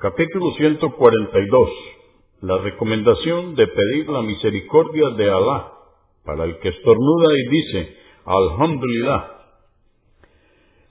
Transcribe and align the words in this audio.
Capítulo 0.00 0.52
142. 0.52 1.70
La 2.42 2.56
recomendación 2.58 3.56
de 3.56 3.66
pedir 3.66 4.08
la 4.08 4.22
misericordia 4.22 5.10
de 5.10 5.28
Alá 5.28 5.72
para 6.24 6.44
el 6.44 6.60
que 6.60 6.68
estornuda 6.68 7.34
y 7.34 7.48
dice 7.48 7.96
Alhamdulillah. 8.24 9.28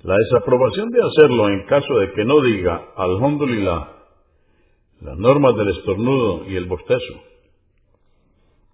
La 0.01 0.13
desaprobación 0.13 0.89
de 0.89 0.99
hacerlo 1.07 1.47
en 1.47 1.65
caso 1.67 1.99
de 1.99 2.11
que 2.11 2.25
no 2.25 2.41
diga 2.41 2.91
Alhamdulillah. 2.97 3.93
Las 4.99 5.17
normas 5.17 5.55
del 5.55 5.69
estornudo 5.69 6.43
y 6.49 6.57
el 6.57 6.65
bostezo. 6.65 7.13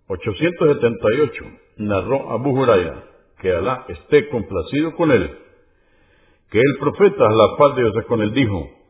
878. 0.07 1.43
Narró 1.77 2.31
Abu 2.31 2.59
Huraya, 2.59 3.04
que 3.39 3.52
Alá 3.52 3.86
esté 3.88 4.27
complacido 4.29 4.95
con 4.95 5.11
él, 5.11 5.29
que 6.50 6.57
el 6.57 6.79
profeta, 6.79 7.23
la 7.29 7.55
paz 7.55 7.75
de 7.75 7.84
Dios 7.84 8.05
con 8.07 8.20
él, 8.23 8.34
dijo, 8.34 8.82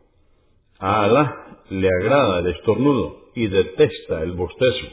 a 0.84 1.04
Alá 1.06 1.66
le 1.70 1.88
agrada 1.88 2.40
el 2.40 2.48
estornudo 2.48 3.30
y 3.36 3.48
detesta 3.48 4.22
el 4.22 4.34
bostezo. 4.34 4.88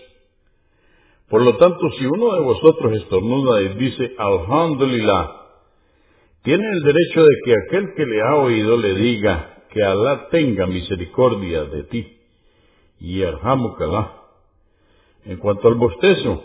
Por 1.28 1.42
lo 1.42 1.56
tanto, 1.56 1.90
si 1.98 2.06
uno 2.06 2.32
de 2.34 2.42
vosotros 2.42 2.92
estornuda 2.92 3.60
y 3.62 3.68
dice 3.70 4.14
Alhamdulillah, 4.16 5.30
tiene 6.44 6.64
el 6.74 6.82
derecho 6.84 7.22
de 7.24 7.36
que 7.44 7.54
aquel 7.54 7.94
que 7.96 8.06
le 8.06 8.22
ha 8.22 8.36
oído 8.36 8.76
le 8.76 8.94
diga 8.94 9.64
que 9.70 9.82
Alá 9.82 10.28
tenga 10.30 10.68
misericordia 10.68 11.64
de 11.64 11.82
ti. 11.82 12.18
Y 13.00 13.24
Alhamdulillah. 13.24 14.12
En 15.24 15.38
cuanto 15.38 15.66
al 15.66 15.74
bostezo, 15.74 16.44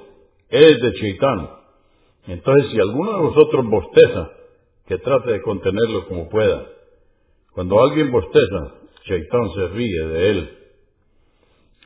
es 0.50 0.81
de 0.81 0.94
Chaitán. 0.94 1.50
Entonces, 2.25 2.72
si 2.72 2.80
alguno 2.80 3.14
de 3.14 3.22
vosotros 3.22 3.66
bosteza, 3.70 4.31
que 4.88 4.98
trate 4.98 5.34
de 5.34 5.41
contenerlo 5.44 6.08
como 6.08 6.30
pueda. 6.30 6.66
Cuando 7.53 7.80
alguien 7.80 8.12
bosteza, 8.12 8.84
Chaitán 9.05 9.52
se 9.54 9.68
ríe 9.68 10.05
de 10.08 10.30
él. 10.30 10.58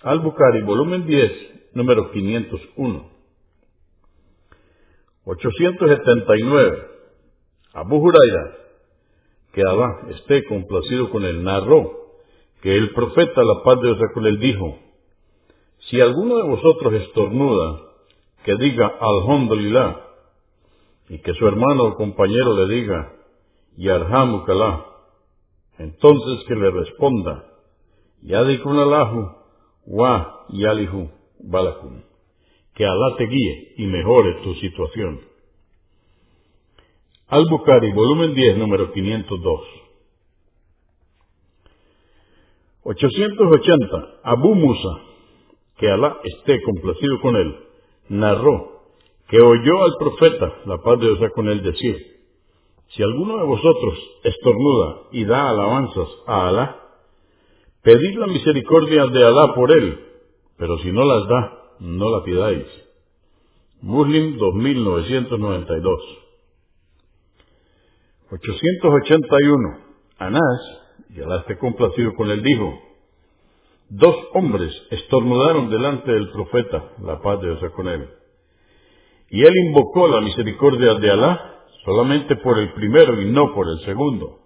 Al-Bukhari, 0.03 0.61
volumen 0.61 1.05
10, 1.05 1.31
número 1.73 2.11
501. 2.11 3.11
879. 5.25 6.87
Abu 7.73 7.97
Huraira, 7.97 8.57
que 9.51 9.61
Alá 9.61 10.07
esté 10.11 10.45
complacido 10.45 11.09
con 11.09 11.25
él, 11.25 11.43
narró 11.43 11.91
que 12.61 12.75
el 12.75 12.91
profeta, 12.93 13.43
la 13.43 13.63
paz 13.63 13.81
de 13.81 13.87
Dios 13.87 13.99
con 14.13 14.25
él, 14.25 14.39
dijo, 14.39 14.79
si 15.89 15.99
alguno 15.99 16.37
de 16.37 16.43
vosotros 16.43 16.93
estornuda, 16.93 17.81
que 18.43 18.55
diga 18.55 18.93
Alhamdulillah, 18.99 20.05
y 21.09 21.19
que 21.19 21.33
su 21.33 21.47
hermano 21.47 21.83
o 21.83 21.95
compañero 21.95 22.55
le 22.55 22.73
diga, 22.73 23.13
Yarhamukallah, 23.75 24.85
entonces 25.79 26.45
que 26.47 26.55
le 26.55 26.71
responda, 26.71 27.45
Yadikun 28.21 28.77
Allahu, 28.77 29.31
Wa 29.87 30.45
Yalihu 30.49 31.09
Balakum, 31.39 32.01
que 32.75 32.85
Alá 32.85 33.15
te 33.17 33.25
guíe 33.25 33.73
y 33.77 33.85
mejore 33.85 34.41
tu 34.43 34.53
situación. 34.55 35.21
Al-Bukhari, 37.27 37.91
volumen 37.93 38.33
10, 38.33 38.57
número 38.57 38.91
502. 38.91 39.61
880. 42.83 44.19
Abu 44.23 44.55
Musa, 44.55 44.89
que 45.77 45.89
Alá 45.89 46.19
esté 46.23 46.61
complacido 46.63 47.21
con 47.21 47.35
él, 47.35 47.55
narró 48.09 48.79
que 49.29 49.39
oyó 49.39 49.83
al 49.83 49.91
profeta, 49.99 50.53
la 50.65 50.77
paz 50.79 50.99
de 50.99 51.05
Dios 51.05 51.31
con 51.35 51.47
él, 51.47 51.61
decir, 51.61 52.18
si 52.89 53.03
alguno 53.03 53.37
de 53.37 53.45
vosotros 53.45 53.99
estornuda 54.23 55.01
y 55.11 55.25
da 55.25 55.49
alabanzas 55.49 56.07
a 56.25 56.47
Alá, 56.47 56.79
pedid 57.83 58.17
la 58.17 58.27
misericordia 58.27 59.05
de 59.07 59.25
Alá 59.25 59.53
por 59.53 59.71
él, 59.71 59.99
pero 60.57 60.77
si 60.79 60.91
no 60.91 61.03
las 61.05 61.27
da, 61.27 61.75
no 61.79 62.09
la 62.09 62.23
pidáis. 62.23 62.65
Muslim 63.81 64.37
2992 64.37 66.01
881. 68.31 69.77
Anás, 70.17 70.81
y 71.15 71.21
Alá 71.21 71.37
esté 71.37 71.57
complacido 71.57 72.13
con 72.15 72.29
él, 72.29 72.41
dijo, 72.43 72.79
dos 73.89 74.15
hombres 74.33 74.71
estornudaron 74.91 75.69
delante 75.69 76.11
del 76.11 76.29
profeta, 76.31 76.91
la 77.01 77.21
paz 77.21 77.39
de 77.41 77.55
Dios 77.55 77.71
con 77.73 77.87
él. 77.87 78.09
Y 79.29 79.43
él 79.43 79.53
invocó 79.67 80.07
la 80.07 80.21
misericordia 80.21 80.95
de 80.95 81.11
Alá 81.11 81.58
solamente 81.89 82.35
por 82.35 82.59
el 82.59 82.71
primero 82.73 83.19
y 83.19 83.31
no 83.31 83.51
por 83.55 83.67
el 83.67 83.79
segundo. 83.83 84.37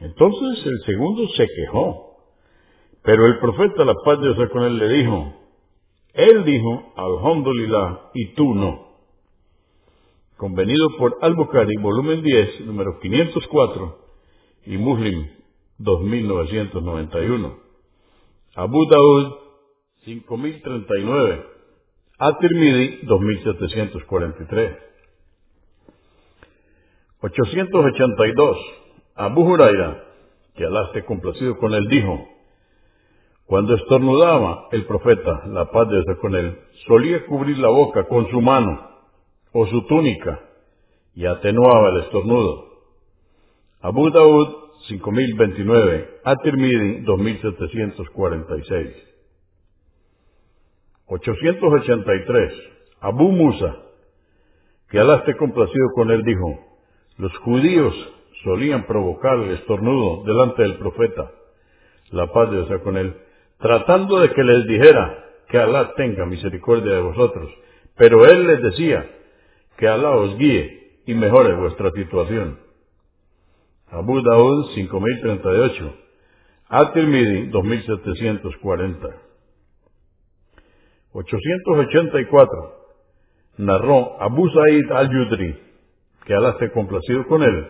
Entonces 0.00 0.66
el 0.66 0.78
segundo 0.84 1.26
se 1.28 1.46
quejó. 1.46 2.10
Pero 3.02 3.26
el 3.26 3.38
profeta, 3.38 3.86
la 3.86 3.94
paz 4.04 4.20
de 4.20 4.34
Dios 4.34 4.50
con 4.50 4.64
él, 4.64 4.76
le 4.76 4.88
dijo, 4.88 5.32
él 6.12 6.44
dijo, 6.44 6.92
Alhamdulillah, 6.96 8.10
y 8.12 8.34
tú 8.34 8.54
no 8.54 8.90
convenido 10.36 10.96
por 10.98 11.18
Al-Bukhari, 11.20 11.76
volumen 11.76 12.22
10, 12.22 12.60
número 12.62 12.98
504, 13.00 13.98
y 14.66 14.78
Muslim, 14.78 15.26
2991. 15.78 17.58
Abu 18.54 18.86
Daud, 18.88 19.34
5039. 20.04 21.44
At-Tirmidhi, 22.18 23.00
2743. 23.06 24.76
882. 27.20 28.56
Abu 29.14 29.42
Huraira, 29.42 30.04
que 30.54 30.64
Alá 30.64 30.86
esté 30.86 31.04
complacido 31.04 31.58
con 31.58 31.74
él, 31.74 31.86
dijo, 31.88 32.26
cuando 33.44 33.74
estornudaba 33.74 34.68
el 34.72 34.86
profeta, 34.86 35.42
la 35.48 35.70
paz 35.70 35.88
de 35.88 36.02
Dios 36.02 36.18
con 36.20 36.34
él, 36.34 36.58
solía 36.86 37.26
cubrir 37.26 37.58
la 37.58 37.68
boca 37.68 38.04
con 38.04 38.30
su 38.30 38.40
mano 38.40 38.88
o 39.52 39.66
su 39.66 39.86
túnica 39.86 40.40
y 41.14 41.26
atenuaba 41.26 41.90
el 41.90 42.04
estornudo. 42.04 42.70
Abu 43.80 44.10
Daud 44.10 44.48
5029, 44.88 46.20
At-Tirmidhi 46.24 47.00
2746. 47.00 48.96
883. 51.06 52.52
Abu 53.00 53.32
Musa, 53.32 53.76
que 54.90 55.00
Alá 55.00 55.16
esté 55.16 55.36
complacido 55.36 55.88
con 55.94 56.10
él, 56.10 56.22
dijo, 56.22 56.69
los 57.20 57.36
judíos 57.38 57.94
solían 58.44 58.86
provocar 58.86 59.38
el 59.38 59.50
estornudo 59.50 60.24
delante 60.24 60.62
del 60.62 60.78
profeta, 60.78 61.30
la 62.10 62.32
paz 62.32 62.50
de 62.50 62.64
Dios 62.64 62.80
con 62.82 62.96
él, 62.96 63.14
tratando 63.58 64.20
de 64.20 64.30
que 64.30 64.42
les 64.42 64.66
dijera 64.66 65.26
que 65.48 65.58
Alá 65.58 65.92
tenga 65.96 66.24
misericordia 66.24 66.94
de 66.94 67.02
vosotros. 67.02 67.50
Pero 67.96 68.24
él 68.24 68.46
les 68.46 68.62
decía, 68.62 69.06
que 69.76 69.86
Alá 69.86 70.10
os 70.10 70.38
guíe 70.38 71.02
y 71.06 71.14
mejore 71.14 71.54
vuestra 71.56 71.90
situación. 71.90 72.58
Abu 73.90 74.22
Daud 74.22 74.70
5038. 74.74 75.94
At-Tirmidhi 76.68 77.48
2740. 77.48 79.08
884. 81.12 82.74
Narró 83.58 84.22
Abu 84.22 84.48
Sa'id 84.48 84.90
al-Yudri, 84.92 85.69
que 86.30 86.36
Alá 86.36 86.50
esté 86.50 86.70
complacido 86.70 87.26
con 87.26 87.42
él, 87.42 87.66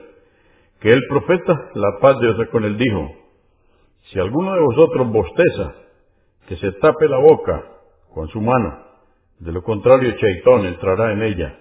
que 0.83 0.93
el 0.93 1.01
profeta, 1.09 1.71
la 1.73 1.99
paz 1.99 2.19
de 2.19 2.27
Dios 2.27 2.47
con 2.51 2.63
él, 2.63 2.77
dijo, 2.77 3.11
si 4.13 4.19
alguno 4.19 4.53
de 4.53 4.61
vosotros 4.61 5.11
bosteza, 5.11 5.77
que 6.47 6.57
se 6.57 6.73
tape 6.73 7.09
la 7.09 7.17
boca 7.21 7.65
con 8.13 8.29
su 8.29 8.39
mano, 8.39 8.85
de 9.39 9.51
lo 9.51 9.63
contrario 9.63 10.13
Chaitón 10.15 10.67
entrará 10.67 11.15
en 11.15 11.23
ella 11.23 11.59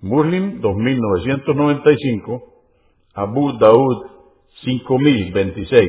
Muslim 0.00 0.60
2995, 0.60 2.54
Abu 3.14 3.58
Daud 3.58 4.06
5026. 4.62 5.88